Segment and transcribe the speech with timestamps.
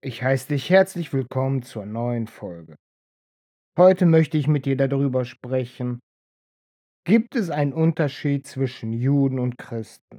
[0.00, 2.76] Ich heiße dich herzlich willkommen zur neuen Folge.
[3.76, 5.98] Heute möchte ich mit dir darüber sprechen,
[7.04, 10.18] gibt es einen Unterschied zwischen Juden und Christen?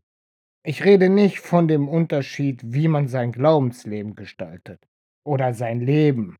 [0.65, 4.85] Ich rede nicht von dem Unterschied, wie man sein Glaubensleben gestaltet
[5.25, 6.35] oder sein Leben.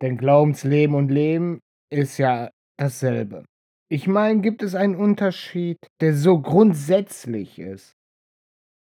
[0.00, 1.58] Denn Glaubensleben und Leben
[1.90, 3.44] ist ja dasselbe.
[3.90, 7.96] Ich meine, gibt es einen Unterschied, der so grundsätzlich ist,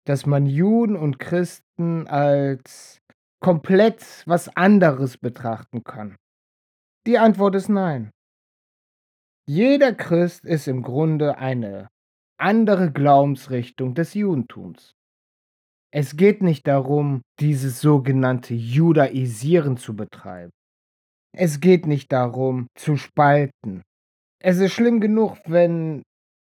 [0.07, 3.03] dass man Juden und Christen als
[3.47, 6.16] komplett was anderes betrachten kann?
[7.07, 8.11] Die Antwort ist nein.
[9.48, 11.87] Jeder Christ ist im Grunde eine
[12.41, 14.95] andere Glaubensrichtung des Judentums.
[15.93, 20.51] Es geht nicht darum, dieses sogenannte Judaisieren zu betreiben.
[21.33, 23.83] Es geht nicht darum, zu spalten.
[24.42, 26.03] Es ist schlimm genug, wenn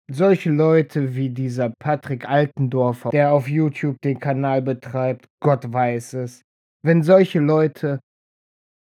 [0.09, 6.45] solche Leute wie dieser Patrick Altendorfer, der auf YouTube den Kanal betreibt, Gott weiß es,
[6.85, 8.01] wenn solche Leute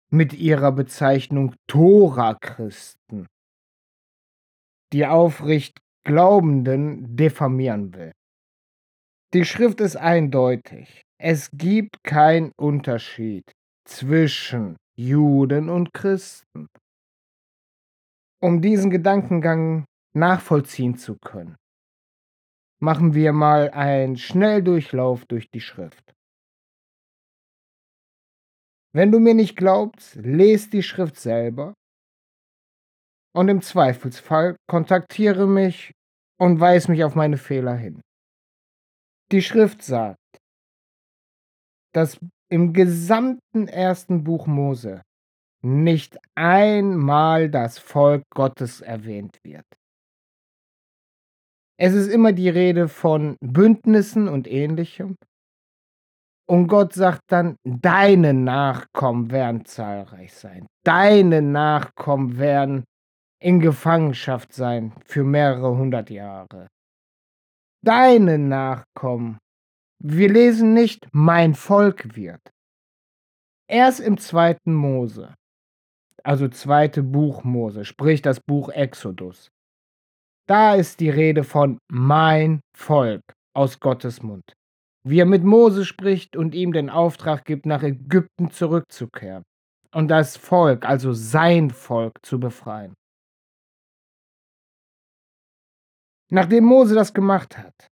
[0.10, 3.28] mit ihrer Bezeichnung Tora-Christen
[4.92, 8.12] die aufricht Glaubenden diffamieren will.
[9.34, 11.02] Die Schrift ist eindeutig.
[11.20, 13.52] Es gibt keinen Unterschied
[13.86, 16.68] zwischen Juden und Christen.
[18.42, 21.56] Um diesen Gedankengang nachvollziehen zu können,
[22.80, 26.14] machen wir mal einen Schnelldurchlauf durch die Schrift.
[28.96, 31.74] Wenn du mir nicht glaubst, lest die Schrift selber
[33.36, 35.92] und im Zweifelsfall kontaktiere mich
[36.40, 38.02] und weis mich auf meine Fehler hin.
[39.32, 40.18] Die Schrift sagt,
[41.94, 42.20] dass
[42.52, 45.02] im gesamten ersten Buch Mose
[45.64, 49.66] nicht einmal das Volk Gottes erwähnt wird.
[51.80, 55.16] Es ist immer die Rede von Bündnissen und ähnlichem.
[56.46, 60.68] Und Gott sagt dann, deine Nachkommen werden zahlreich sein.
[60.84, 62.84] Deine Nachkommen werden
[63.40, 66.68] in Gefangenschaft sein für mehrere hundert Jahre.
[67.84, 69.38] Deine Nachkommen.
[70.00, 72.42] Wir lesen nicht, mein Volk wird.
[73.70, 75.34] Erst im zweiten Mose,
[76.24, 79.50] also zweite Buch Mose, sprich das Buch Exodus.
[80.48, 83.22] Da ist die Rede von mein Volk
[83.56, 84.54] aus Gottes Mund.
[85.06, 89.44] Wie er mit Mose spricht und ihm den Auftrag gibt, nach Ägypten zurückzukehren
[89.94, 92.94] und das Volk, also sein Volk, zu befreien.
[96.32, 97.88] Nachdem Mose das gemacht hat,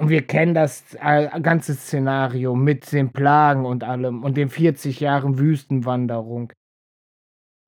[0.00, 0.96] und wir kennen das
[1.42, 6.52] ganze Szenario mit den Plagen und allem und den 40 Jahren Wüstenwanderung,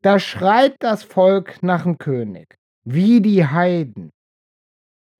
[0.02, 4.10] da schreit das Volk nach dem König, wie die Heiden.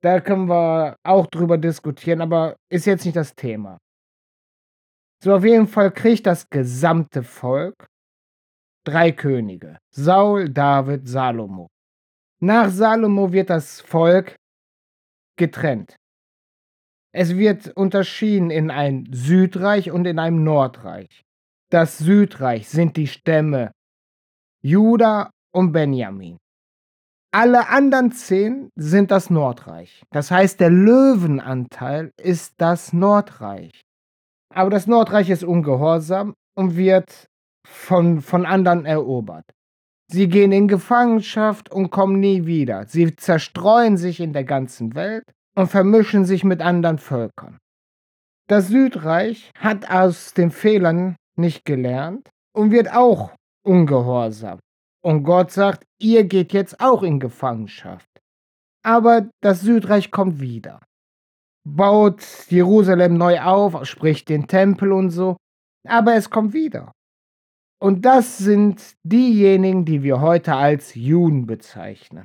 [0.05, 3.79] Da können wir auch drüber diskutieren, aber ist jetzt nicht das Thema.
[5.23, 7.87] So, auf jeden Fall kriegt das gesamte Volk
[8.87, 11.69] drei Könige: Saul, David, Salomo.
[12.43, 14.37] Nach Salomo wird das Volk
[15.39, 15.97] getrennt.
[17.15, 21.23] Es wird unterschieden in ein Südreich und in ein Nordreich.
[21.71, 23.73] Das Südreich sind die Stämme
[24.63, 26.37] Juda und Benjamin.
[27.37, 30.05] Alle anderen zehn sind das Nordreich.
[30.13, 33.73] Das heißt, der Löwenanteil ist das Nordreich.
[34.55, 37.27] Aber das Nordreich ist ungehorsam und wird
[37.67, 39.47] von, von anderen erobert.
[40.13, 42.87] Sie gehen in Gefangenschaft und kommen nie wieder.
[42.87, 45.25] Sie zerstreuen sich in der ganzen Welt
[45.57, 47.59] und vermischen sich mit anderen Völkern.
[48.47, 53.33] Das Südreich hat aus den Fehlern nicht gelernt und wird auch
[53.65, 54.61] ungehorsam.
[55.05, 58.09] Und Gott sagt, ihr geht jetzt auch in Gefangenschaft.
[58.83, 60.81] Aber das Südreich kommt wieder,
[61.67, 65.37] baut Jerusalem neu auf, spricht den Tempel und so,
[65.87, 66.93] aber es kommt wieder.
[67.83, 72.25] Und das sind diejenigen, die wir heute als Juden bezeichnen.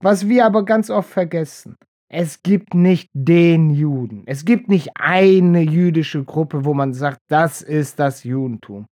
[0.00, 1.76] Was wir aber ganz oft vergessen,
[2.08, 4.22] es gibt nicht den Juden.
[4.26, 8.86] Es gibt nicht eine jüdische Gruppe, wo man sagt, das ist das Judentum.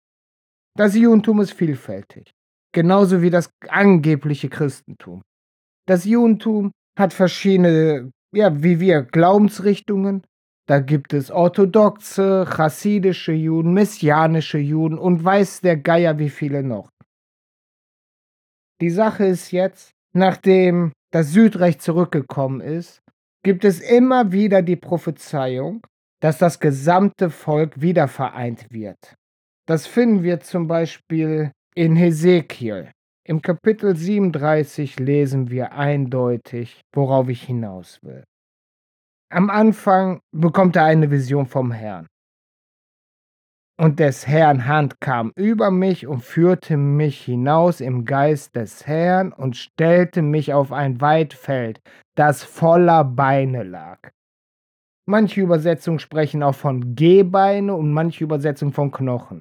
[0.75, 2.31] Das Judentum ist vielfältig,
[2.73, 5.23] genauso wie das angebliche Christentum.
[5.87, 10.23] Das Judentum hat verschiedene, ja, wie wir, Glaubensrichtungen,
[10.67, 16.91] da gibt es orthodoxe, chassidische Juden, messianische Juden und weiß der Geier wie viele noch.
[18.81, 23.03] Die Sache ist jetzt, nachdem das Südreich zurückgekommen ist,
[23.43, 25.85] gibt es immer wieder die Prophezeiung,
[26.21, 29.17] dass das gesamte Volk wieder vereint wird.
[29.67, 32.91] Das finden wir zum Beispiel in Hesekiel.
[33.25, 38.25] Im Kapitel 37 lesen wir eindeutig, worauf ich hinaus will.
[39.33, 42.07] Am Anfang bekommt er eine Vision vom Herrn.
[43.81, 49.33] Und des Herrn Hand kam über mich und führte mich hinaus im Geist des Herrn
[49.33, 51.81] und stellte mich auf ein Weitfeld,
[52.17, 54.11] das voller Beine lag.
[55.09, 59.41] Manche Übersetzungen sprechen auch von Gehbeine und manche Übersetzungen von Knochen.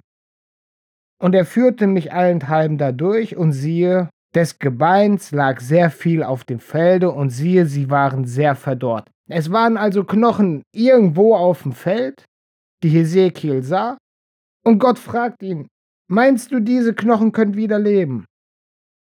[1.21, 6.59] Und er führte mich allenthalben dadurch, und siehe, des Gebeins lag sehr viel auf dem
[6.59, 9.09] Felde, und siehe, sie waren sehr verdorrt.
[9.29, 12.25] Es waren also Knochen irgendwo auf dem Feld,
[12.83, 13.97] die Hesekiel sah,
[14.63, 15.67] und Gott fragt ihn,
[16.07, 18.25] meinst du, diese Knochen können wieder leben?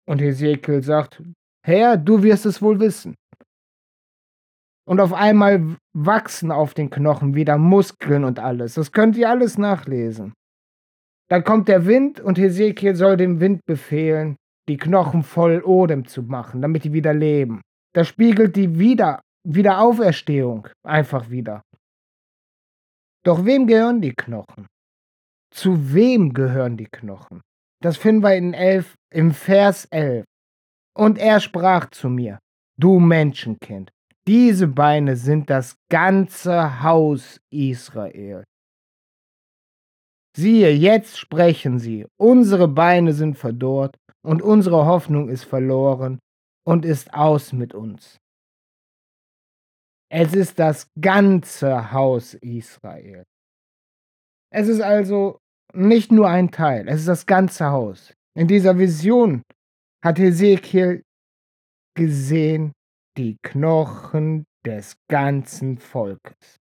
[0.09, 1.23] Und Hesekiel sagt,
[1.65, 3.17] Herr, du wirst es wohl wissen.
[4.89, 8.75] Und auf einmal wachsen auf den Knochen wieder Muskeln und alles.
[8.75, 10.33] Das könnt ihr alles nachlesen.
[11.29, 14.37] Dann kommt der Wind und Hesekiel soll dem Wind befehlen,
[14.69, 17.63] die Knochen voll Odem zu machen, damit die wieder leben.
[17.95, 21.63] Das spiegelt die wieder, Wiederauferstehung einfach wieder.
[23.25, 24.67] Doch wem gehören die Knochen?
[25.53, 27.41] Zu wem gehören die Knochen?
[27.83, 30.25] Das finden wir in elf, im Vers 11.
[30.97, 32.39] Und er sprach zu mir,
[32.79, 33.91] du Menschenkind,
[34.29, 38.45] diese Beine sind das ganze Haus Israel.
[40.39, 46.19] Siehe, jetzt sprechen sie, unsere Beine sind verdorrt und unsere Hoffnung ist verloren
[46.67, 48.19] und ist aus mit uns.
[50.13, 53.25] Es ist das ganze Haus Israel.
[54.53, 55.39] Es ist also
[55.73, 58.13] nicht nur ein Teil, es ist das ganze Haus.
[58.37, 59.43] In dieser Vision
[60.05, 61.03] hat Ezekiel
[61.97, 62.73] gesehen
[63.17, 66.59] die Knochen des ganzen Volkes.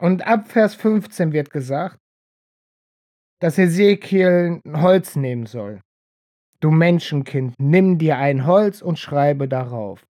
[0.00, 1.98] Und ab Vers 15 wird gesagt,
[3.38, 5.82] dass Ezekiel Holz nehmen soll.
[6.60, 10.06] Du Menschenkind, nimm dir ein Holz und schreibe darauf.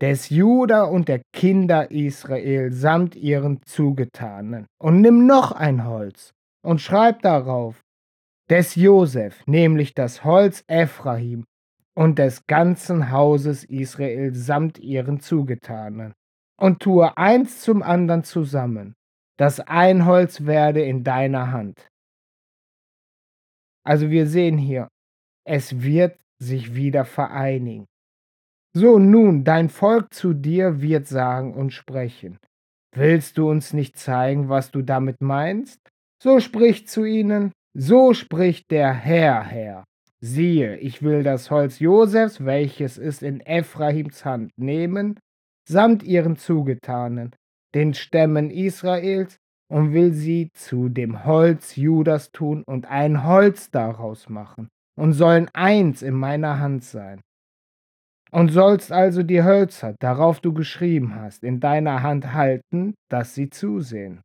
[0.00, 4.66] Des Juda und der Kinder Israel samt ihren Zugetanen.
[4.80, 6.32] Und nimm noch ein Holz
[6.64, 7.80] und schreib darauf.
[8.50, 11.44] Des Josef, nämlich das Holz Ephraim
[11.94, 16.12] und des ganzen Hauses Israel samt ihren Zugetanen.
[16.60, 18.94] Und tue eins zum andern zusammen
[19.38, 21.88] das Einholz werde in deiner Hand.
[23.84, 24.88] Also wir sehen hier,
[25.46, 27.86] es wird sich wieder vereinigen.
[28.76, 32.38] So nun, dein Volk zu dir wird sagen und sprechen.
[32.94, 35.80] Willst du uns nicht zeigen, was du damit meinst?
[36.22, 39.84] So sprich zu ihnen, so spricht der Herr, Herr.
[40.20, 45.18] Siehe, ich will das Holz Josefs, welches ist in Ephraims Hand, nehmen,
[45.68, 47.36] samt ihren Zugetanen,
[47.74, 49.38] den Stämmen Israels
[49.70, 55.48] und will sie zu dem Holz Judas tun und ein Holz daraus machen und sollen
[55.52, 57.20] eins in meiner Hand sein.
[58.30, 63.48] Und sollst also die Hölzer, darauf du geschrieben hast, in deiner Hand halten, dass sie
[63.48, 64.20] zusehen.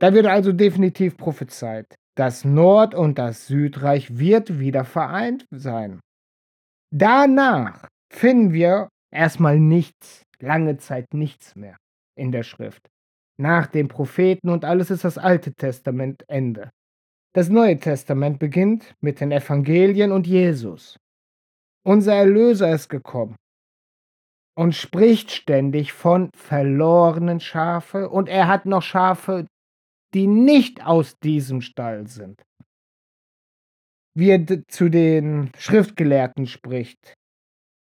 [0.00, 6.00] Da wird also definitiv prophezeit, das Nord- und das Südreich wird wieder vereint sein.
[6.90, 11.76] Danach finden wir erstmal nichts, lange Zeit nichts mehr
[12.20, 12.88] in der Schrift.
[13.38, 16.70] Nach den Propheten und alles ist das Alte Testament Ende.
[17.34, 20.98] Das Neue Testament beginnt mit den Evangelien und Jesus.
[21.84, 23.36] Unser Erlöser ist gekommen
[24.56, 29.46] und spricht ständig von verlorenen Schafe und er hat noch Schafe,
[30.12, 32.42] die nicht aus diesem Stall sind.
[34.14, 37.14] Wie er zu den Schriftgelehrten spricht,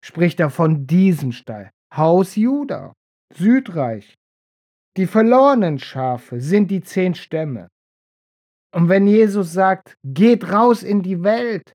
[0.04, 1.70] spricht er von diesem Stall.
[1.92, 2.92] Haus Juda,
[3.34, 4.14] Südreich.
[4.96, 7.68] Die verlorenen Schafe sind die zehn Stämme.
[8.74, 11.72] Und wenn Jesus sagt, geht raus in die Welt,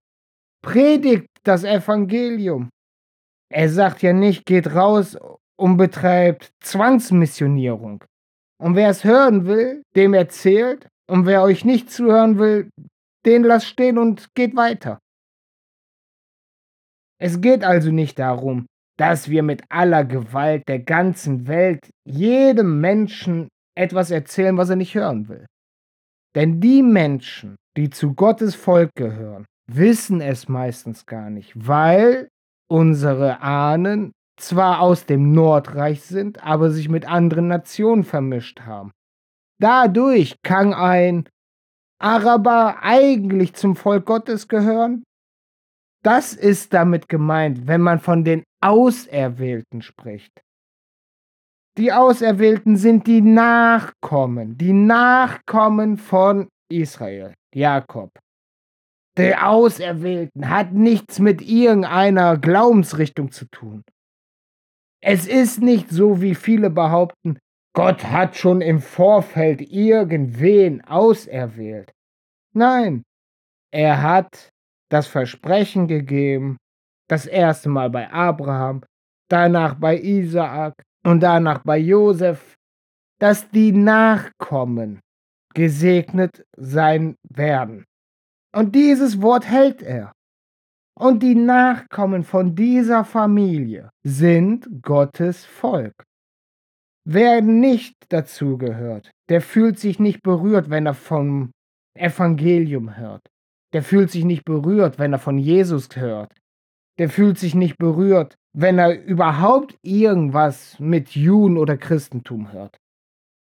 [0.61, 2.69] predigt das Evangelium.
[3.51, 5.17] Er sagt ja nicht, geht raus
[5.57, 8.03] und betreibt Zwangsmissionierung.
[8.59, 10.87] Und wer es hören will, dem erzählt.
[11.09, 12.69] Und wer euch nicht zuhören will,
[13.25, 14.99] den lasst stehen und geht weiter.
[17.19, 18.65] Es geht also nicht darum,
[18.97, 24.95] dass wir mit aller Gewalt der ganzen Welt jedem Menschen etwas erzählen, was er nicht
[24.95, 25.45] hören will.
[26.35, 32.27] Denn die Menschen, die zu Gottes Volk gehören, wissen es meistens gar nicht, weil
[32.69, 38.91] unsere Ahnen zwar aus dem Nordreich sind, aber sich mit anderen Nationen vermischt haben.
[39.59, 41.27] Dadurch kann ein
[41.99, 45.03] Araber eigentlich zum Volk Gottes gehören,
[46.03, 50.43] das ist damit gemeint, wenn man von den Auserwählten spricht.
[51.77, 58.11] Die Auserwählten sind die Nachkommen, die Nachkommen von Israel, Jakob.
[59.17, 63.83] Die Auserwählten hat nichts mit irgendeiner Glaubensrichtung zu tun.
[65.01, 67.37] Es ist nicht so, wie viele behaupten,
[67.75, 71.91] Gott hat schon im Vorfeld irgendwen auserwählt.
[72.53, 73.03] Nein,
[73.71, 74.52] er hat
[74.93, 76.57] das Versprechen gegeben,
[77.09, 78.83] das erste Mal bei Abraham,
[79.27, 82.55] danach bei Isaak und danach bei Josef,
[83.19, 84.99] dass die Nachkommen
[85.55, 87.85] gesegnet sein werden.
[88.55, 90.11] Und dieses Wort hält er.
[90.95, 96.03] Und die Nachkommen von dieser Familie sind Gottes Volk.
[97.03, 101.51] Wer nicht dazugehört, der fühlt sich nicht berührt, wenn er vom
[101.97, 103.27] Evangelium hört.
[103.73, 106.33] Der fühlt sich nicht berührt, wenn er von Jesus hört.
[106.99, 112.77] Der fühlt sich nicht berührt, wenn er überhaupt irgendwas mit Juden oder Christentum hört.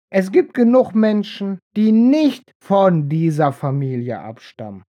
[0.09, 4.83] Es gibt genug Menschen, die nicht von dieser Familie abstammen.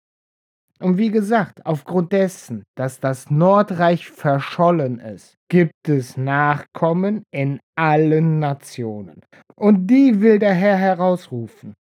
[0.80, 8.38] Und wie gesagt, aufgrund dessen, dass das Nordreich verschollen ist, gibt es Nachkommen in allen
[8.40, 9.22] Nationen.
[9.56, 11.74] Und die will der Herr herausrufen.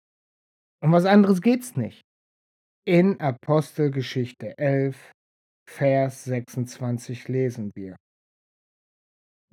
[0.82, 2.02] Um was anderes geht's nicht.
[2.86, 5.14] In Apostelgeschichte 11,
[5.66, 7.96] Vers 26 lesen wir.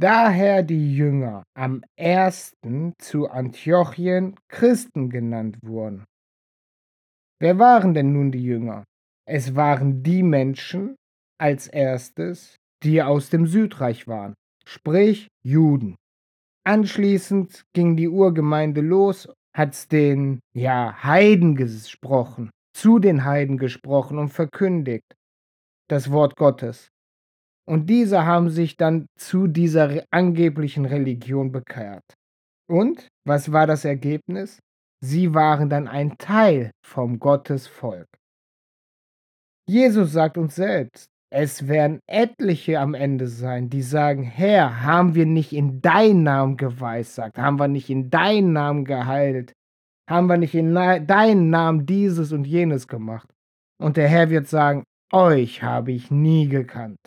[0.01, 6.07] Daher die Jünger am ersten zu Antiochien Christen genannt wurden.
[7.41, 8.83] Wer waren denn nun die Jünger?
[9.29, 10.97] Es waren die Menschen
[11.41, 14.35] als erstes, die aus dem Südreich waren,
[14.67, 15.95] sprich Juden.
[16.67, 24.31] Anschließend ging die Urgemeinde los, hat's den ja Heiden gesprochen, zu den Heiden gesprochen und
[24.31, 25.15] verkündigt
[25.91, 26.89] das Wort Gottes.
[27.69, 32.15] Und diese haben sich dann zu dieser angeblichen Religion bekehrt.
[32.71, 34.61] Und was war das Ergebnis?
[35.05, 38.07] Sie waren dann ein Teil vom Gottesvolk.
[39.69, 45.27] Jesus sagt uns selbst, es werden etliche am Ende sein, die sagen, Herr, haben wir
[45.27, 49.53] nicht in deinen Namen geweissagt, haben wir nicht in deinen Namen geheilt,
[50.11, 53.33] haben wir nicht in deinen Namen dieses und jenes gemacht.
[53.81, 56.99] Und der Herr wird sagen, euch habe ich nie gekannt.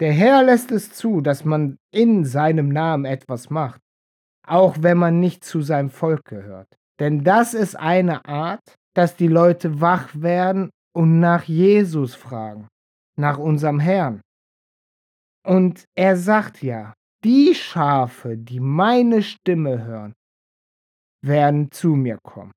[0.00, 3.80] Der Herr lässt es zu, dass man in seinem Namen etwas macht,
[4.46, 6.68] auch wenn man nicht zu seinem Volk gehört.
[7.00, 12.68] Denn das ist eine Art, dass die Leute wach werden und nach Jesus fragen,
[13.16, 14.20] nach unserem Herrn.
[15.46, 20.14] Und er sagt ja, die Schafe, die meine Stimme hören,
[21.22, 22.52] werden zu mir kommen.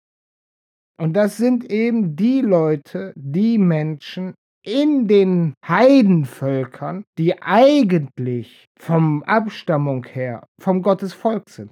[0.99, 10.05] Und das sind eben die Leute, die Menschen, in den Heidenvölkern, die eigentlich vom Abstammung
[10.05, 11.71] her vom Gottesvolk sind.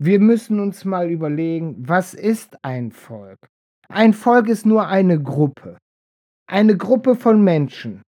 [0.00, 3.38] Wir müssen uns mal überlegen, was ist ein Volk?
[3.88, 5.78] Ein Volk ist nur eine Gruppe.
[6.48, 8.02] Eine Gruppe von Menschen.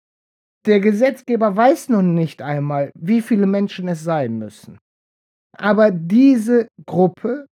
[0.66, 4.78] Der Gesetzgeber weiß noch nicht einmal, wie viele Menschen es sein müssen.
[5.56, 7.46] Aber diese Gruppe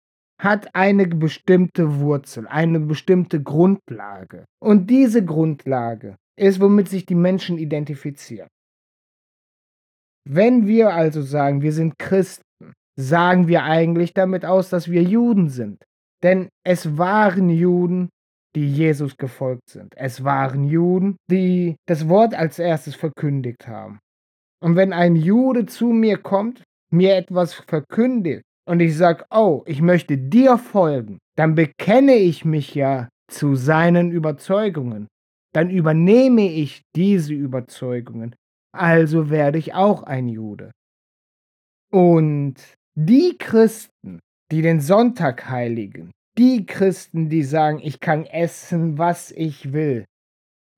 [0.42, 4.46] hat eine bestimmte Wurzel, eine bestimmte Grundlage.
[4.60, 8.48] Und diese Grundlage ist, womit sich die Menschen identifizieren.
[10.28, 15.50] Wenn wir also sagen, wir sind Christen, sagen wir eigentlich damit aus, dass wir Juden
[15.50, 15.84] sind.
[16.24, 18.10] Denn es waren Juden,
[18.56, 19.94] die Jesus gefolgt sind.
[19.96, 24.00] Es waren Juden, die das Wort als erstes verkündigt haben.
[24.60, 29.82] Und wenn ein Jude zu mir kommt, mir etwas verkündigt, und ich sage, oh, ich
[29.82, 35.08] möchte dir folgen, dann bekenne ich mich ja zu seinen Überzeugungen.
[35.54, 38.36] Dann übernehme ich diese Überzeugungen.
[38.74, 40.72] Also werde ich auch ein Jude.
[41.92, 42.56] Und
[42.96, 44.20] die Christen,
[44.52, 50.06] die den Sonntag heiligen, die Christen, die sagen, ich kann essen, was ich will,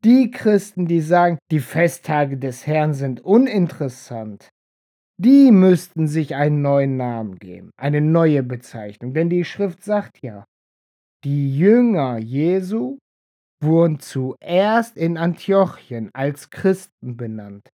[0.04, 4.50] die Christen, die sagen, die Festtage des Herrn sind uninteressant,
[5.18, 9.14] die müssten sich einen neuen Namen geben, eine neue Bezeichnung.
[9.14, 10.46] Denn die Schrift sagt ja,
[11.24, 12.98] die Jünger Jesu
[13.64, 17.70] wurden zuerst in Antiochien als Christen benannt.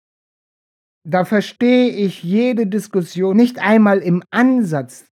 [1.06, 5.08] Da verstehe ich jede Diskussion nicht einmal im Ansatz,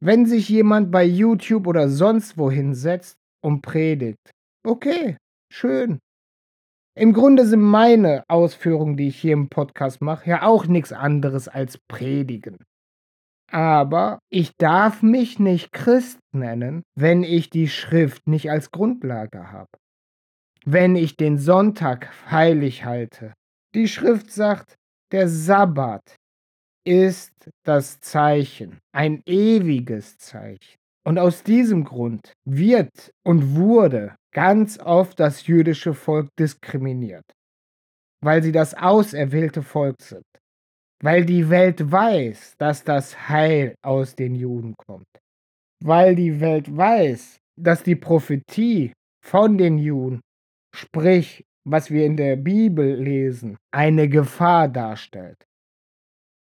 [0.00, 4.30] wenn sich jemand bei YouTube oder sonst wohin setzt und predigt.
[4.64, 5.16] Okay,
[5.52, 5.98] schön.
[6.98, 11.46] Im Grunde sind meine Ausführungen, die ich hier im Podcast mache, ja auch nichts anderes
[11.46, 12.56] als predigen.
[13.50, 19.68] Aber ich darf mich nicht Christ nennen, wenn ich die Schrift nicht als Grundlage habe.
[20.64, 23.34] Wenn ich den Sonntag heilig halte.
[23.74, 24.74] Die Schrift sagt,
[25.12, 26.16] der Sabbat
[26.86, 27.32] ist
[27.64, 30.76] das Zeichen, ein ewiges Zeichen.
[31.06, 37.24] Und aus diesem Grund wird und wurde ganz oft das jüdische Volk diskriminiert,
[38.22, 40.24] weil sie das auserwählte Volk sind.
[41.02, 45.08] weil die Welt weiß, dass das Heil aus den Juden kommt.
[45.84, 48.92] Weil die Welt weiß, dass die Prophetie
[49.24, 50.20] von den Juden,
[50.74, 55.45] sprich, was wir in der Bibel lesen, eine Gefahr darstellt.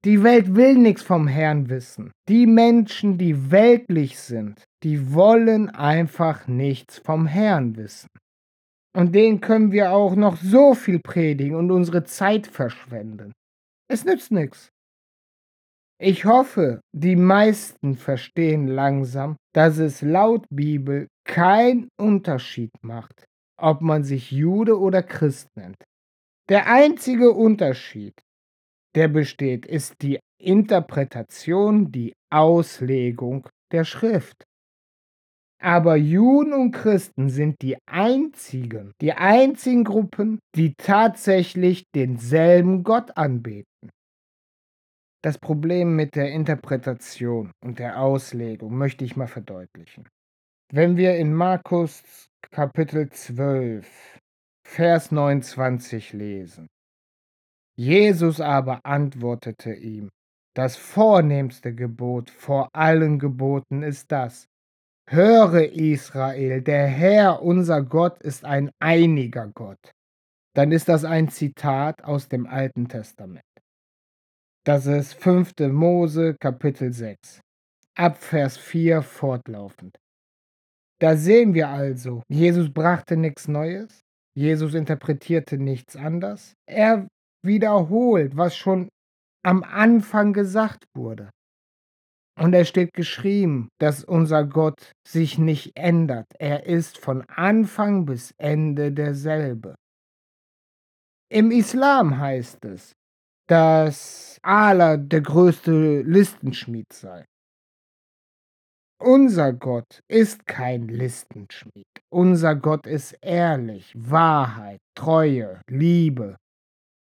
[0.05, 2.11] Die Welt will nichts vom Herrn wissen.
[2.29, 8.09] Die Menschen, die weltlich sind, die wollen einfach nichts vom Herrn wissen.
[8.95, 13.33] Und denen können wir auch noch so viel predigen und unsere Zeit verschwenden.
[13.89, 14.69] Es nützt nichts.
[15.99, 23.25] Ich hoffe, die meisten verstehen langsam, dass es laut Bibel keinen Unterschied macht,
[23.59, 25.83] ob man sich Jude oder Christ nennt.
[26.47, 28.13] Der einzige Unterschied,
[28.95, 34.45] der besteht, ist die Interpretation, die Auslegung der Schrift.
[35.61, 43.89] Aber Juden und Christen sind die einzigen, die einzigen Gruppen, die tatsächlich denselben Gott anbeten.
[45.23, 50.07] Das Problem mit der Interpretation und der Auslegung möchte ich mal verdeutlichen.
[50.71, 54.19] Wenn wir in Markus Kapitel 12,
[54.67, 56.67] Vers 29 lesen.
[57.77, 60.09] Jesus aber antwortete ihm,
[60.55, 64.47] das vornehmste Gebot vor allen Geboten ist das,
[65.07, 69.91] Höre Israel, der Herr, unser Gott, ist ein einiger Gott.
[70.55, 73.43] Dann ist das ein Zitat aus dem Alten Testament.
[74.65, 75.53] Das ist 5.
[75.71, 77.39] Mose Kapitel 6,
[77.95, 79.95] ab Vers 4 fortlaufend.
[80.99, 84.01] Da sehen wir also, Jesus brachte nichts Neues,
[84.35, 87.07] Jesus interpretierte nichts anders, er
[87.45, 88.89] wiederholt, was schon
[89.43, 91.29] am Anfang gesagt wurde.
[92.37, 96.25] Und es steht geschrieben, dass unser Gott sich nicht ändert.
[96.37, 99.75] Er ist von Anfang bis Ende derselbe.
[101.31, 102.91] Im Islam heißt es,
[103.47, 107.25] dass Allah der größte Listenschmied sei.
[109.01, 111.85] Unser Gott ist kein Listenschmied.
[112.09, 116.37] Unser Gott ist ehrlich, Wahrheit, Treue, Liebe.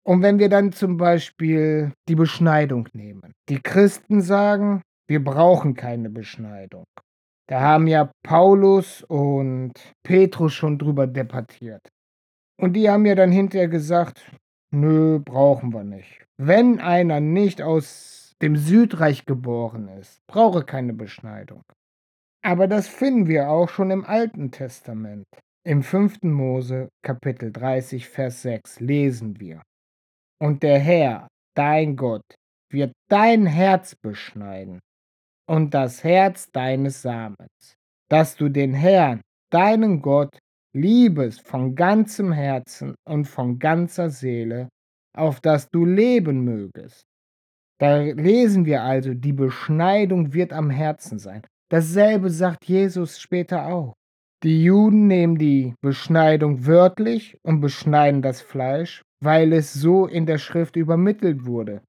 [0.10, 3.32] Und wenn wir dann zum Beispiel die Beschneidung nehmen.
[3.48, 6.86] Die Christen sagen, wir brauchen keine Beschneidung.
[7.48, 11.88] Da haben ja Paulus und Petrus schon drüber debattiert.
[12.60, 14.36] Und die haben ja dann hinterher gesagt,
[14.72, 16.26] nö, brauchen wir nicht.
[16.42, 21.62] Wenn einer nicht aus dem Südreich geboren ist, brauche keine Beschneidung.
[22.44, 25.28] Aber das finden wir auch schon im Alten Testament.
[25.64, 26.24] Im 5.
[26.24, 29.62] Mose Kapitel 30 Vers 6 lesen wir.
[30.42, 32.24] Und der Herr, dein Gott,
[32.72, 34.80] wird dein Herz beschneiden
[35.50, 37.76] und das Herz deines Samens,
[38.10, 39.22] dass du den Herrn,
[39.52, 40.38] deinen Gott,
[40.74, 44.70] liebest von ganzem Herzen und von ganzer Seele,
[45.18, 47.02] auf dass du leben mögest.
[47.80, 51.42] Da lesen wir also, die Beschneidung wird am Herzen sein.
[51.72, 53.94] Dasselbe sagt Jesus später auch.
[54.44, 60.38] Die Juden nehmen die Beschneidung wörtlich und beschneiden das Fleisch, weil es so in der
[60.38, 61.82] Schrift übermittelt wurde.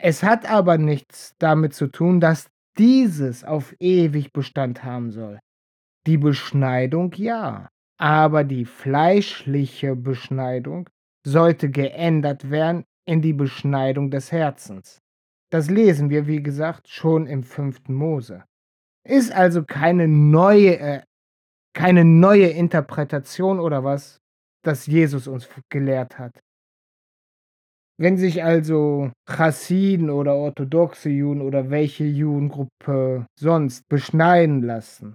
[0.00, 5.40] Es hat aber nichts damit zu tun, dass dieses auf ewig Bestand haben soll.
[6.06, 7.68] Die Beschneidung ja,
[7.98, 10.88] aber die fleischliche Beschneidung
[11.26, 14.98] sollte geändert werden in die Beschneidung des Herzens.
[15.50, 18.44] Das lesen wir, wie gesagt, schon im fünften Mose.
[19.04, 21.02] Ist also keine neue, äh,
[21.74, 24.20] keine neue Interpretation oder was,
[24.64, 26.38] das Jesus uns gelehrt hat.
[28.00, 35.14] Wenn sich also Chassiden oder orthodoxe Juden oder welche Judengruppe sonst beschneiden lassen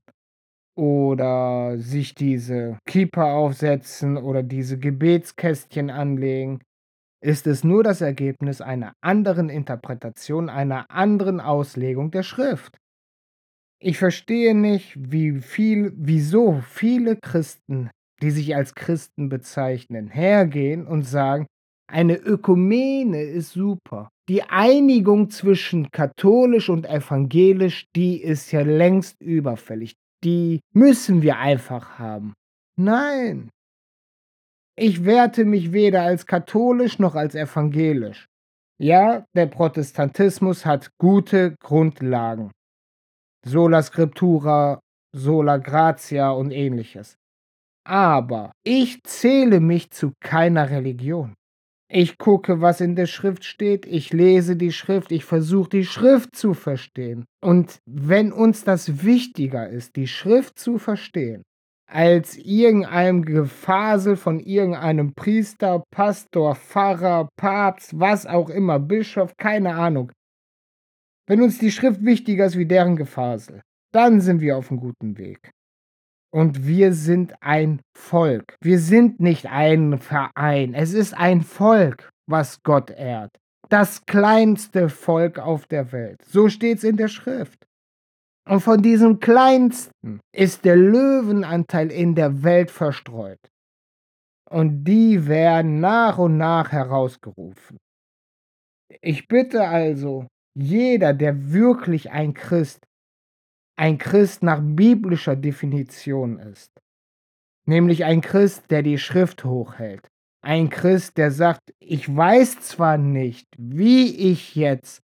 [0.76, 6.60] oder sich diese Kippa aufsetzen oder diese Gebetskästchen anlegen,
[7.24, 12.78] ist es nur das Ergebnis einer anderen Interpretation, einer anderen Auslegung der Schrift.
[13.82, 17.90] Ich verstehe nicht, wie viel, wieso viele Christen,
[18.24, 21.46] die sich als Christen bezeichnen, hergehen und sagen,
[21.92, 24.10] eine Ökumene ist super.
[24.30, 29.96] Die Einigung zwischen katholisch und evangelisch, die ist ja längst überfällig.
[30.24, 32.34] Die müssen wir einfach haben.
[32.80, 33.50] Nein.
[34.78, 38.28] Ich werte mich weder als katholisch noch als evangelisch.
[38.80, 42.52] Ja, der Protestantismus hat gute Grundlagen.
[43.46, 44.80] Sola Scriptura,
[45.14, 47.18] Sola Gratia und ähnliches.
[47.86, 51.34] Aber ich zähle mich zu keiner Religion.
[51.90, 56.36] Ich gucke, was in der Schrift steht, ich lese die Schrift, ich versuche die Schrift
[56.36, 57.26] zu verstehen.
[57.44, 61.44] Und wenn uns das wichtiger ist, die Schrift zu verstehen,
[61.92, 70.12] als irgendeinem Gefasel von irgendeinem Priester, Pastor, Pfarrer, Papst, was auch immer, Bischof, keine Ahnung.
[71.28, 73.62] Wenn uns die Schrift wichtiger ist wie deren Gefasel,
[73.94, 75.52] dann sind wir auf 'm guten Weg.
[76.34, 78.56] Und wir sind ein Volk.
[78.60, 80.74] Wir sind nicht ein Verein.
[80.74, 83.30] Es ist ein Volk, was Gott ehrt.
[83.70, 86.24] Das kleinste Volk auf der Welt.
[86.26, 87.68] So steht's in der Schrift.
[88.50, 93.40] Und von diesem Kleinsten ist der Löwenanteil in der Welt verstreut.
[94.50, 97.78] Und die werden nach und nach herausgerufen.
[99.02, 102.84] Ich bitte also, jeder, der wirklich ein Christ
[103.76, 106.72] ein Christ nach biblischer Definition ist,
[107.66, 110.08] nämlich ein Christ, der die Schrift hochhält,
[110.44, 115.02] ein Christ, der sagt: „Ich weiß zwar nicht, wie ich jetzt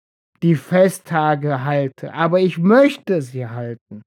[0.42, 4.02] die Festtage halte, aber ich möchte sie halten.“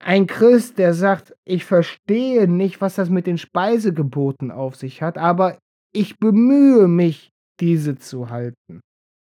[0.00, 5.18] Ein Christ, der sagt: „Ich verstehe nicht, was das mit den Speisegeboten auf sich hat,
[5.18, 5.58] aber
[5.94, 8.80] ich bemühe mich, diese zu halten.“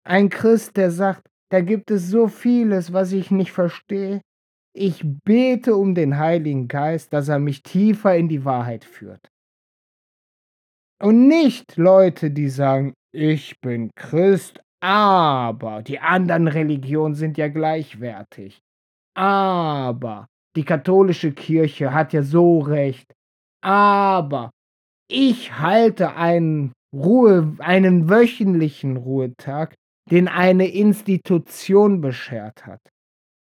[0.04, 4.20] Ein Christ, der sagt: „Da gibt es so vieles, was ich nicht verstehe.
[4.78, 9.26] Ich bete um den Heiligen Geist, dass er mich tiefer in die Wahrheit führt.“
[11.02, 18.60] Und nicht Leute, die sagen: „Ich bin Christ, aber die anderen Religionen sind ja gleichwertig.
[19.16, 23.14] Aber die katholische Kirche hat ja so recht.
[23.64, 24.50] Aber
[25.08, 29.74] ich halte einen Ruhe einen wöchentlichen Ruhetag,
[30.10, 32.80] den eine Institution beschert hat.“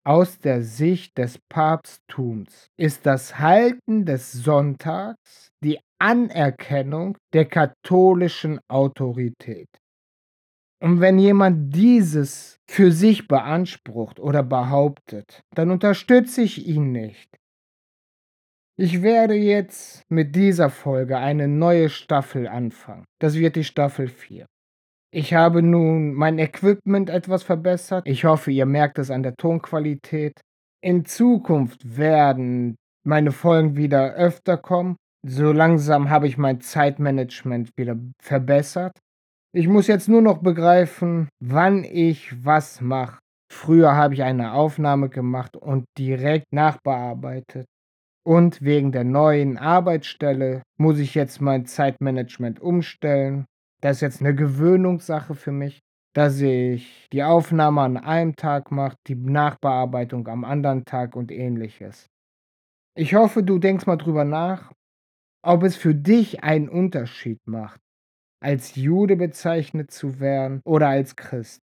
[0.06, 9.68] Aus der Sicht des Papsttums ist das Halten des Sonntags die Anerkennung der katholischen Autorität.
[10.82, 17.34] Und wenn jemand dieses für sich beansprucht oder behauptet, dann unterstütze ich ihn nicht.
[18.76, 23.06] Ich werde jetzt mit dieser Folge eine neue Staffel anfangen.
[23.22, 24.44] Das wird die Staffel 4.
[25.16, 28.02] Ich habe nun mein Equipment etwas verbessert.
[28.04, 30.40] Ich hoffe, ihr merkt es an der Tonqualität.
[30.82, 32.74] In Zukunft werden
[33.06, 34.96] meine Folgen wieder öfter kommen.
[35.24, 38.98] So langsam habe ich mein Zeitmanagement wieder verbessert.
[39.54, 43.20] Ich muss jetzt nur noch begreifen, wann ich was mache.
[43.52, 47.66] Früher habe ich eine Aufnahme gemacht und direkt nachbearbeitet.
[48.26, 53.44] Und wegen der neuen Arbeitsstelle muss ich jetzt mein Zeitmanagement umstellen.
[53.84, 55.80] Das ist jetzt 'ne Gewöhnungssache für mich,
[56.14, 62.06] dass ich die Aufnahme an einem Tag mache, die Nachbearbeitung am anderen Tag und Ähnliches.
[62.96, 64.72] Ich hoffe, du denkst mal drüber nach,
[65.44, 67.78] ob es für dich einen Unterschied macht,
[68.42, 71.60] als Jude bezeichnet zu werden oder als Christ.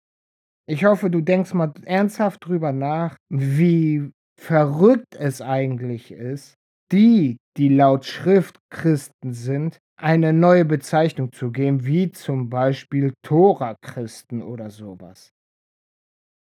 [0.69, 6.55] Ich hoffe, du denkst mal ernsthaft drüber nach, wie verrückt es eigentlich ist,
[6.93, 14.43] die, die laut Schrift Christen sind, eine neue Bezeichnung zu geben, wie zum Beispiel Tora-Christen
[14.43, 15.31] oder sowas.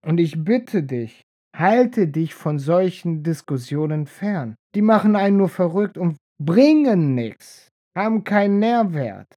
[0.06, 1.22] Und ich bitte dich,
[1.56, 4.56] halte dich von solchen Diskussionen fern.
[4.76, 9.28] Die machen einen nur verrückt und bringen nix, haben keinen Nährwert.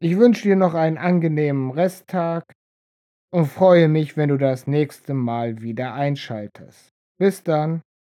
[0.00, 2.44] Ich wünsche dir noch einen angenehmen Resttag
[3.32, 6.88] und freue mich, wenn du das nächste Mal wieder einschaltest.
[7.18, 7.82] Bis dann.